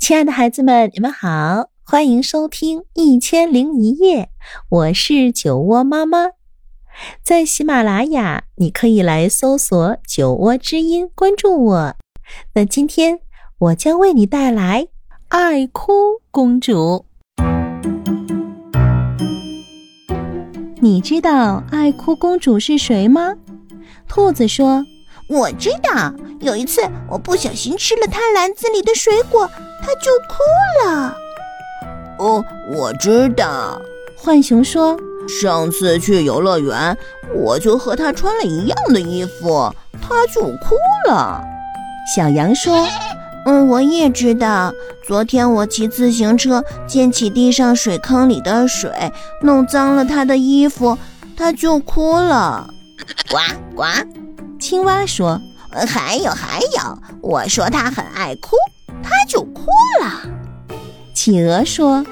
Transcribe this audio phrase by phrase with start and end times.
[0.00, 4.22] 亲爱的孩子们，你们好，欢迎收听《一千零一夜》，
[4.70, 6.30] 我是酒窝妈妈。
[7.22, 11.96] 在喜马拉雅，你可以来搜索“酒窝之音”，关注我。
[12.54, 13.20] 那今天
[13.58, 14.84] 我将为你带来
[15.28, 15.92] 《爱哭
[16.30, 17.04] 公主》。
[20.80, 23.36] 你知道爱哭公主是谁吗？
[24.08, 24.82] 兔子说
[25.28, 26.14] ：“我知道。
[26.40, 26.80] 有一次，
[27.10, 29.48] 我不小心吃了它篮子里的水果，
[29.82, 30.36] 它就哭
[30.84, 31.16] 了。”
[32.18, 33.80] 哦，我知道。
[34.16, 34.98] 浣熊说。
[35.28, 36.96] 上次去游乐园，
[37.32, 40.74] 我就和他穿了一样的衣服，他就哭
[41.06, 41.40] 了。
[42.16, 42.84] 小羊说
[43.46, 44.72] ：“嗯，我也知道。
[45.06, 48.90] 昨天我骑自行车溅起地上水坑里的水，
[49.42, 50.98] 弄脏了他的衣服，
[51.36, 52.68] 他就哭了。”
[53.30, 53.38] 呱
[53.76, 53.84] 呱，
[54.58, 55.40] 青蛙说
[55.86, 58.56] ：“还有还有，我说他很爱哭，
[59.20, 59.66] 他就哭
[60.00, 60.22] 了。”
[61.14, 62.04] 企鹅说：“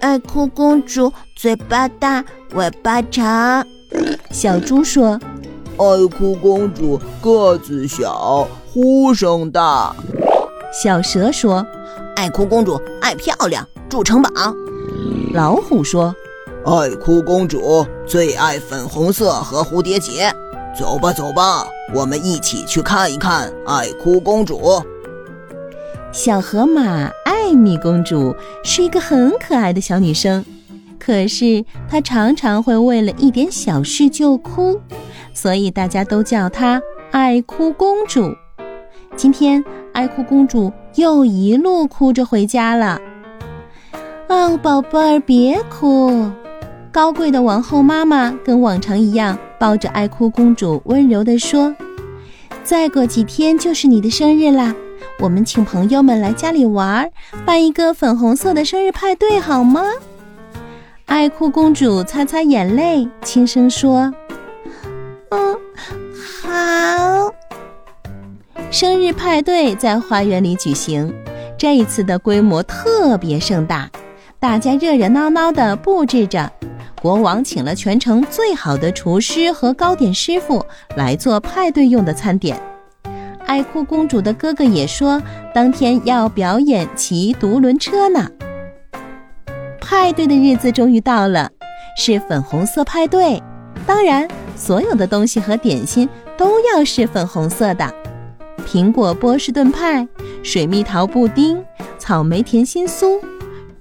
[0.00, 3.64] 爱哭公主嘴巴大。”尾巴长，
[4.32, 5.20] 小猪说
[5.78, 9.94] ：“爱哭公主个子小，呼声大。”
[10.82, 11.64] 小蛇说
[12.16, 14.28] ：“爱哭公主爱漂亮，住城堡。”
[15.32, 16.12] 老虎说
[16.66, 20.34] ：“爱哭公主最爱粉红色和蝴蝶结。”
[20.76, 21.64] 走吧，走吧，
[21.94, 24.82] 我们一起去看一看爱哭公主。
[26.12, 30.44] 小河马艾米公主是一个很可爱的小女生。
[30.98, 34.78] 可是她常常会为了一点小事就哭，
[35.32, 38.34] 所以大家都叫她爱哭公主。
[39.16, 43.00] 今天爱哭公主又一路哭着回家了。
[44.28, 46.30] 哦，宝贝儿，别哭！
[46.92, 51.74] 高贵的王后妈妈跟往常一样抱着爱哭公主，温柔地说
[52.62, 54.74] ：“再过几天就是你的生日啦，
[55.18, 57.10] 我们请朋友们来家里玩，
[57.44, 59.82] 办一个粉红色的生日派对，好吗？”
[61.06, 64.14] 爱哭公主擦擦眼泪，轻声说
[65.30, 65.56] ：“嗯，
[66.14, 67.34] 好。”
[68.70, 71.12] 生日派对在花园里举行，
[71.58, 73.90] 这一次的规模特别盛大，
[74.38, 76.52] 大家热热闹闹的布置着。
[77.00, 80.64] 国王请了全城最好的厨师和糕点师傅
[80.96, 82.60] 来做派对用的餐点。
[83.46, 85.20] 爱哭公主的哥哥也说，
[85.54, 88.28] 当天要表演骑独轮车呢。
[89.80, 91.50] 派对的日子终于到了，
[91.96, 93.42] 是粉红色派对。
[93.86, 97.92] 当然，所有的东西和点心都要是粉红色的：
[98.66, 100.06] 苹果波士顿派、
[100.42, 101.64] 水蜜桃布丁、
[101.98, 103.18] 草莓甜心酥。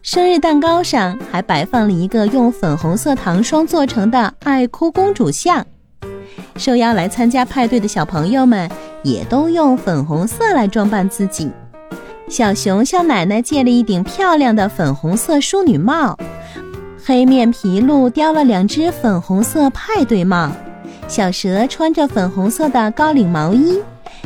[0.01, 5.65] 生日蛋糕上还摆放了一个用粉红色糖霜做成的爱哭公主像。
[6.55, 8.69] 受邀来参加派对的小朋友们
[9.03, 11.51] 也都用粉红色来装扮自己。
[12.29, 16.17] 小熊向奶奶借了一顶漂亮的粉红色淑女帽，
[17.03, 20.49] 黑面皮鹿叼了两只粉红色派对帽，
[21.07, 23.79] 小蛇穿着粉红色的高领毛衣，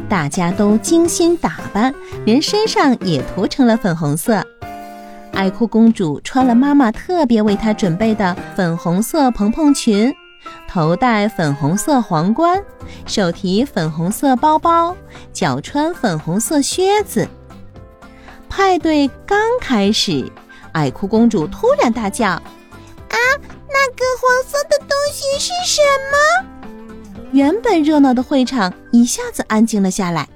[0.08, 1.94] 大家都精心打扮，
[2.26, 4.44] 连身上也涂成了粉红色。
[5.34, 10.14] 爱哭公主穿了妈妈特别为她准备的粉红色蓬蓬裙，
[10.68, 12.64] 头戴粉红色皇冠，
[13.06, 14.96] 手提粉红色包包，
[15.34, 17.28] 脚穿粉红色靴子。
[18.48, 20.32] 派对刚开始，
[20.72, 22.42] 爱哭公主突然大叫：“啊，
[23.10, 26.54] 那个黄色的东西是什么？”
[27.34, 30.30] 原本热闹的会场一下子安静了下来，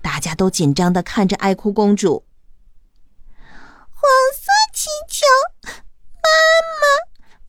[0.00, 2.22] 大家都紧张的看着爱哭公主。
[4.00, 5.26] 黄色气球，
[5.64, 6.30] 妈
[6.78, 6.86] 妈，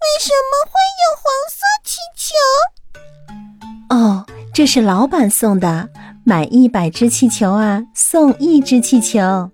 [0.01, 2.33] 为什么会有黄色气球？
[3.95, 5.89] 哦，这是老板送的，
[6.25, 9.51] 买一百只气球啊，送一只气球。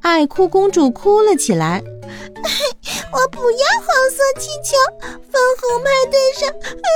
[0.00, 1.82] 爱哭公主哭了起来，
[3.10, 6.48] 我不要黄色气球，粉红派对上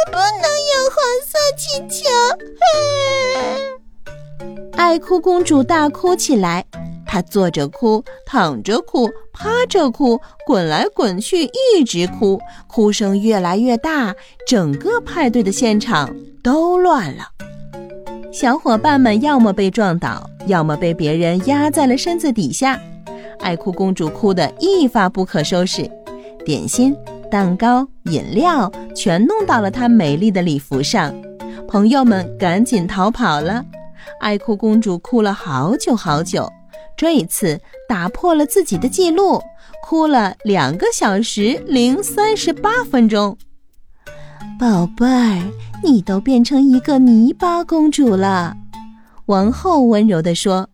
[0.06, 2.08] 不能有黄色气球。
[4.76, 6.64] 爱哭公主大哭起来，
[7.14, 14.12] 她坐着哭，躺着哭，趴着哭，滚来滚去，一直哭，哭声越来越大，
[14.48, 16.12] 整个派对的现场
[16.42, 17.28] 都乱了。
[18.32, 22.80] 小伙伴们要么被撞倒，要么被别人压在了身子底下。
[23.38, 25.88] 爱哭公主哭得一发不可收拾，
[26.44, 26.96] 点心、
[27.30, 31.14] 蛋糕、饮料全弄到了她美丽的礼服上。
[31.68, 33.64] 朋友们赶紧逃跑了。
[34.20, 36.50] 爱哭公主哭了好久好久，
[36.96, 39.42] 这一次打破了自己的记录，
[39.82, 43.36] 哭了两个小时零三十八分钟。
[44.58, 45.52] 宝贝儿，
[45.82, 48.54] 你都变成一个泥巴公主了，
[49.26, 50.70] 王后温柔地说。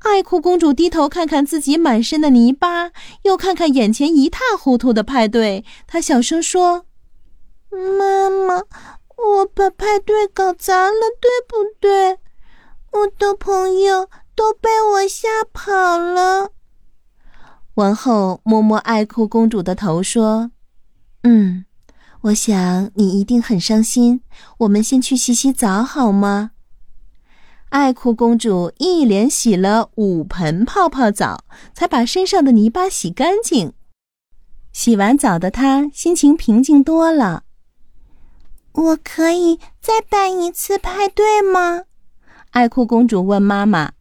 [0.00, 2.90] 爱哭公主低头看看自己满身的泥巴，
[3.22, 6.86] 又看看眼前一塌糊涂的派对，她小声说
[7.70, 8.56] ：“妈妈，
[9.16, 12.18] 我把派对搞砸了，对不对？
[12.90, 16.50] 我的朋友都被我吓跑了。”
[17.74, 20.50] 王后摸摸爱哭公主的头说
[21.24, 21.64] ：“嗯，
[22.22, 24.22] 我想你一定很伤心。
[24.58, 26.50] 我们先去洗洗澡好吗？”
[27.70, 33.72] 爱哭公主一连洗了五盆泡泡澡，才把身上的泥巴洗干净。
[34.74, 37.44] 洗完澡的她心情平静多了。
[38.72, 41.84] 我可以再办一次派对吗？
[42.50, 43.92] 爱哭公主问妈妈。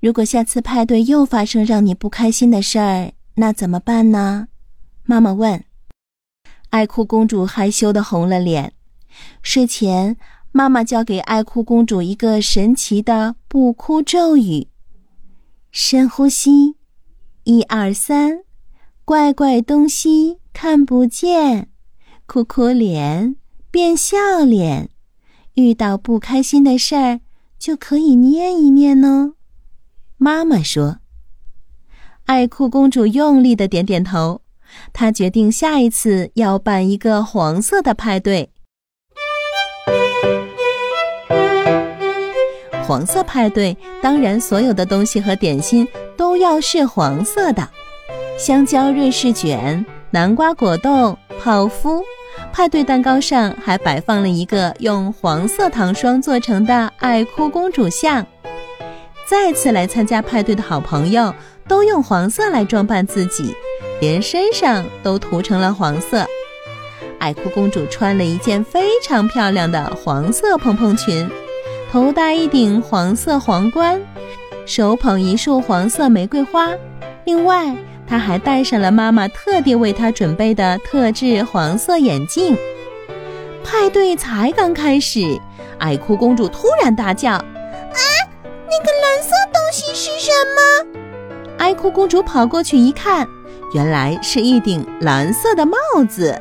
[0.00, 4.48] 如果下次派对又发生让你不开心的事儿，那怎么办呢？
[5.04, 5.62] 妈妈问。
[6.70, 8.72] 爱哭公主害羞的红了脸。
[9.42, 10.16] 睡前。
[10.52, 14.66] 妈妈教给爱哭公主一个神奇的不哭咒语：
[15.70, 16.74] 深呼吸，
[17.44, 18.40] 一二三，
[19.04, 21.68] 怪怪东西看不见，
[22.26, 23.36] 哭哭脸
[23.70, 24.90] 变笑脸，
[25.54, 27.20] 遇到不开心的事儿
[27.56, 29.34] 就可以念一念哦。
[30.22, 30.98] 妈妈说。
[32.26, 34.42] 爱哭公主用力的点点头，
[34.92, 38.50] 她决定下一次要办一个黄色的派对。
[42.86, 45.88] 黄色派对，当然所有的东西和点心
[46.18, 47.66] 都要是黄色的，
[48.38, 52.04] 香蕉瑞士卷、南瓜果冻、泡芙。
[52.52, 58.26] 派对蛋糕上还摆放了一个用黄色糖霜做成的爱哭公主像。
[59.30, 61.32] 再次来参加派对的好朋友
[61.68, 63.54] 都用黄色来装扮自己，
[64.00, 66.26] 连身上都涂成了黄色。
[67.20, 71.30] 爱哭公主穿了一件非常漂亮的黄色蓬蓬裙。
[71.92, 74.00] 头戴一顶黄色皇冠，
[74.66, 76.70] 手捧一束黄色玫瑰花。
[77.24, 77.72] 另外，
[78.08, 82.58] 她还戴上了妈妈特地为她准备的特制黄色眼镜。
[83.62, 85.40] 派对才刚开始，
[85.78, 87.40] 爱哭公主突然大叫：“，
[88.70, 91.00] 那个蓝色东西是什么？”
[91.58, 93.26] 爱哭公主跑过去一看，
[93.74, 95.76] 原来是一顶蓝色的帽
[96.08, 96.40] 子。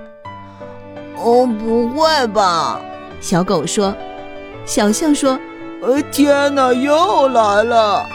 [1.18, 2.80] 哦，不会吧？
[3.20, 3.94] 小狗说。
[4.66, 5.38] 小象说
[5.82, 8.06] ：“呃，天哪，又来了！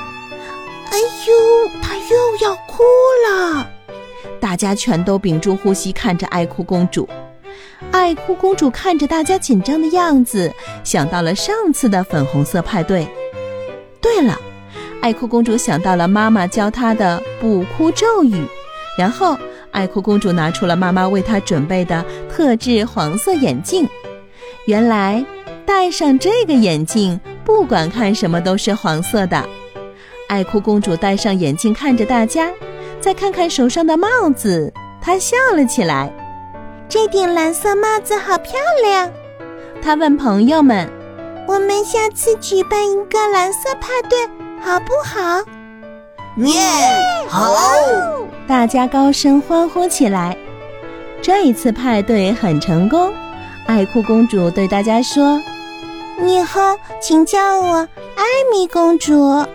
[0.90, 2.82] 哎呦，它又要哭
[3.28, 3.66] 了！”
[4.40, 7.08] 大家全都屏住呼吸，看着爱哭公主。
[7.90, 10.52] 爱哭公主看着大家紧张的样子，
[10.84, 13.06] 想到了上次的粉红色派对。
[14.14, 14.38] 对了，
[15.02, 18.46] 爱哭公主想到了妈妈教她的不哭咒语，
[18.96, 19.36] 然后
[19.72, 23.88] 爱哭公主拿出了妈妈为她准备的特制黄色眼镜。
[24.66, 25.24] 原来。
[25.66, 29.42] 戴上这个眼镜，不管看什么都是黄色的。
[30.28, 32.50] 爱哭公主戴上眼镜，看着大家，
[33.00, 34.70] 再看看手上的帽子，
[35.00, 36.12] 她笑了起来。
[36.86, 38.52] 这顶蓝色帽子好漂
[38.82, 39.10] 亮。
[39.80, 40.86] 她问朋友们
[41.46, 44.18] ：“我们下次举办一个蓝色派对，
[44.60, 45.42] 好不好？”
[46.38, 46.60] 耶，
[47.28, 47.54] 好！
[48.48, 50.36] 大家高声欢呼起来。
[51.22, 53.12] 这一次派对很成功。
[53.66, 55.40] 爱哭公主对大家说。
[56.22, 57.76] 以后请叫我
[58.16, 59.46] 艾米公主。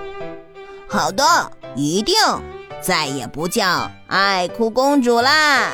[0.87, 1.23] 好的，
[1.75, 2.15] 一定
[2.81, 5.73] 再也不叫爱哭公主啦。